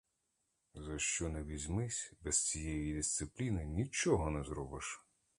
[0.75, 5.05] За що не візьмись, без цієї дисципліни нічого не зробиш!